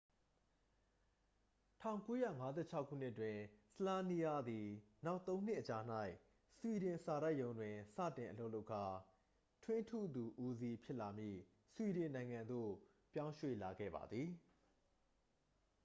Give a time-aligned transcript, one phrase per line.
[1.81, 2.05] ၁၉
[2.37, 3.37] ၅၆ ခုနှစ်တွင်
[3.75, 4.67] słania သည်
[5.05, 5.77] နောက်သုံးနှစ်အကြာ၌
[6.59, 8.83] ဆွီဒင်စာတိုက်ရုံးတွင် စတင်အလုပ်လုပ်ကာ
[9.63, 11.39] ထွင်းထုသူဦးစီး ဖြစ်လာမည့်
[11.73, 12.69] ဆွီဒင်နိုင်ငံသို့
[13.13, 14.29] ပြောင်းရွှေ့လာခဲ့ပါသည်။